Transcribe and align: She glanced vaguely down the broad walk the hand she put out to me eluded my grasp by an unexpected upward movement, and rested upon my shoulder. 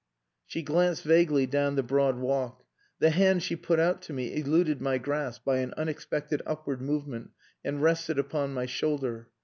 She 0.47 0.63
glanced 0.63 1.03
vaguely 1.03 1.45
down 1.45 1.75
the 1.75 1.83
broad 1.83 2.17
walk 2.17 2.63
the 2.97 3.11
hand 3.11 3.43
she 3.43 3.55
put 3.55 3.79
out 3.79 4.01
to 4.01 4.13
me 4.13 4.35
eluded 4.35 4.81
my 4.81 4.97
grasp 4.97 5.45
by 5.45 5.57
an 5.59 5.75
unexpected 5.77 6.41
upward 6.43 6.81
movement, 6.81 7.29
and 7.63 7.83
rested 7.83 8.17
upon 8.17 8.51
my 8.51 8.65
shoulder. 8.65 9.29